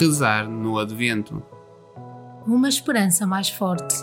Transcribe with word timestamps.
Rezar 0.00 0.48
no 0.48 0.78
Advento. 0.78 1.42
Uma 2.46 2.70
esperança 2.70 3.26
mais 3.26 3.50
forte. 3.50 3.94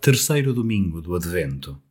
Terceiro 0.00 0.54
domingo 0.54 1.02
do 1.02 1.16
Advento. 1.16 1.82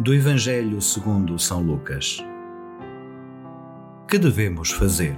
Do 0.00 0.14
Evangelho 0.14 0.80
segundo 0.80 1.36
São 1.40 1.60
Lucas. 1.60 2.24
Que 4.06 4.16
devemos 4.16 4.70
fazer? 4.70 5.16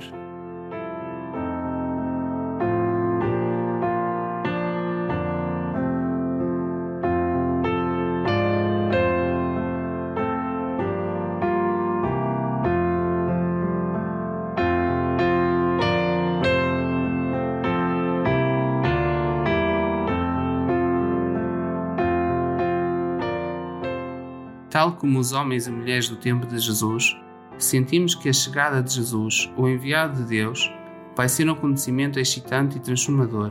Tal 24.70 24.92
como 24.92 25.18
os 25.18 25.32
homens 25.32 25.66
e 25.66 25.70
mulheres 25.70 26.08
do 26.08 26.16
tempo 26.16 26.46
de 26.46 26.58
Jesus, 26.58 27.16
sentimos 27.58 28.14
que 28.14 28.28
a 28.28 28.32
chegada 28.32 28.80
de 28.80 28.94
Jesus, 28.94 29.50
o 29.56 29.68
enviado 29.68 30.22
de 30.22 30.28
Deus, 30.28 30.70
vai 31.16 31.28
ser 31.28 31.48
um 31.48 31.52
acontecimento 31.52 32.20
excitante 32.20 32.76
e 32.76 32.80
transformador. 32.80 33.50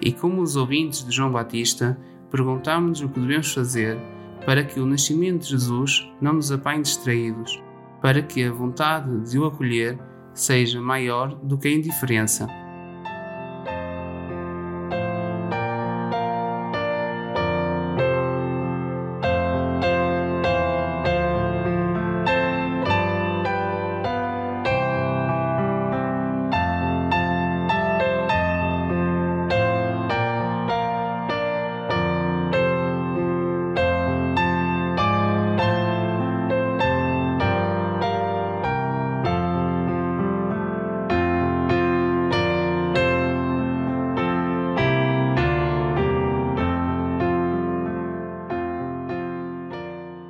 E 0.00 0.12
como 0.12 0.40
os 0.40 0.54
ouvintes 0.54 1.04
de 1.04 1.10
João 1.10 1.32
Batista, 1.32 1.98
perguntamos-nos 2.30 3.00
o 3.02 3.08
que 3.08 3.18
devemos 3.18 3.52
fazer 3.52 3.98
para 4.46 4.62
que 4.62 4.78
o 4.78 4.86
nascimento 4.86 5.42
de 5.42 5.50
Jesus 5.50 6.08
não 6.20 6.34
nos 6.34 6.52
apanhe 6.52 6.82
distraídos, 6.82 7.60
para 8.00 8.22
que 8.22 8.44
a 8.44 8.52
vontade 8.52 9.28
de 9.28 9.38
o 9.38 9.44
acolher 9.44 9.98
seja 10.32 10.80
maior 10.80 11.34
do 11.34 11.58
que 11.58 11.66
a 11.66 11.72
indiferença. 11.72 12.46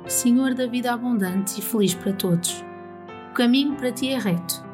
Senhor 0.09 0.55
da 0.55 0.65
vida 0.65 0.91
abundante 0.91 1.59
e 1.59 1.61
feliz 1.61 1.93
para 1.93 2.11
todos. 2.11 2.65
O 3.29 3.33
caminho 3.35 3.75
para 3.75 3.91
ti 3.91 4.09
é 4.09 4.17
reto, 4.17 4.65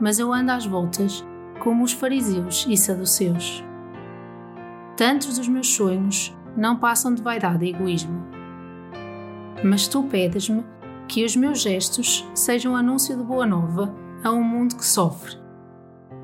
mas 0.00 0.18
eu 0.18 0.32
ando 0.32 0.50
às 0.50 0.64
voltas, 0.64 1.22
como 1.60 1.84
os 1.84 1.92
fariseus 1.92 2.66
e 2.66 2.74
saduceus. 2.74 3.62
Tantos 4.96 5.36
dos 5.36 5.46
meus 5.46 5.68
sonhos 5.68 6.34
não 6.56 6.76
passam 6.76 7.14
de 7.14 7.22
vaidade 7.22 7.66
e 7.66 7.68
egoísmo. 7.68 8.26
Mas 9.62 9.86
tu 9.86 10.02
pedes-me 10.04 10.64
que 11.06 11.22
os 11.22 11.36
meus 11.36 11.60
gestos 11.60 12.26
sejam 12.34 12.74
anúncio 12.74 13.14
de 13.14 13.22
boa 13.22 13.44
nova 13.44 13.94
a 14.24 14.30
um 14.30 14.42
mundo 14.42 14.74
que 14.74 14.86
sofre. 14.86 15.36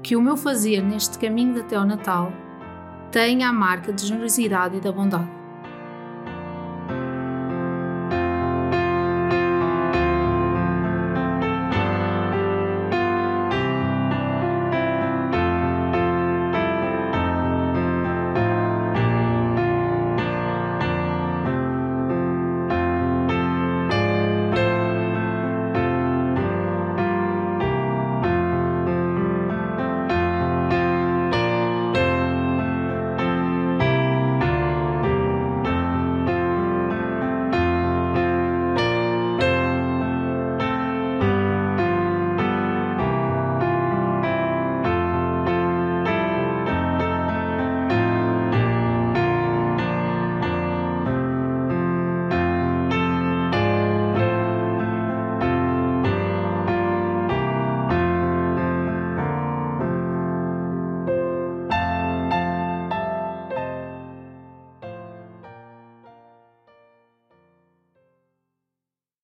Que 0.02 0.16
o 0.16 0.22
meu 0.22 0.38
fazer 0.38 0.82
neste 0.82 1.19
caminho 1.19 1.60
até 1.60 1.76
ao 1.76 1.84
Natal 1.84 2.32
tenha 3.12 3.50
a 3.50 3.52
marca 3.52 3.92
de 3.92 4.06
generosidade 4.06 4.78
e 4.78 4.81
da 4.81 4.91
bondade 4.91 5.44